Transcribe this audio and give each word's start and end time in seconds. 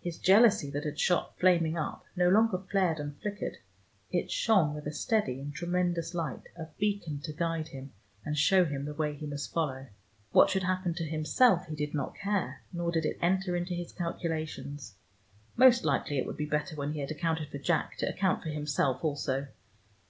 His 0.00 0.16
jealousy 0.18 0.70
that 0.70 0.84
had 0.86 0.98
shot 0.98 1.38
flaming 1.38 1.76
up, 1.76 2.06
no 2.16 2.30
longer 2.30 2.56
flared 2.56 2.98
and 2.98 3.20
flickered: 3.20 3.58
it 4.10 4.30
shone 4.30 4.72
with 4.74 4.86
a 4.86 4.92
steady 4.92 5.38
and 5.40 5.52
tremendous 5.54 6.14
light, 6.14 6.48
a 6.56 6.68
beacon 6.78 7.18
to 7.20 7.34
guide 7.34 7.68
him, 7.68 7.92
and 8.24 8.38
show 8.38 8.64
him 8.64 8.86
the 8.86 8.94
way 8.94 9.14
he 9.14 9.26
must 9.26 9.52
follow. 9.52 9.88
What 10.30 10.48
should 10.48 10.62
happen 10.62 10.94
to 10.94 11.04
himself 11.04 11.66
he 11.66 11.76
did 11.76 11.92
not 11.92 12.14
care, 12.16 12.62
nor 12.72 12.92
did 12.92 13.04
it 13.04 13.18
enter 13.20 13.54
into 13.54 13.74
his 13.74 13.92
calculations: 13.92 14.96
most 15.54 15.84
likely 15.84 16.16
it 16.16 16.24
would 16.24 16.38
be 16.38 16.46
better 16.46 16.74
when 16.74 16.92
he 16.94 17.00
had 17.00 17.10
accounted 17.10 17.50
for 17.50 17.58
Jack 17.58 17.98
to 17.98 18.08
account 18.08 18.42
for 18.42 18.48
himself 18.48 19.04
also. 19.04 19.48